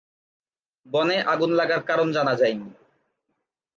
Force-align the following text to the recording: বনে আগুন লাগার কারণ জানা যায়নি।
বনে 0.85 1.17
আগুন 1.23 1.51
লাগার 1.55 1.81
কারণ 1.83 2.07
জানা 2.11 2.33
যায়নি। 2.35 2.69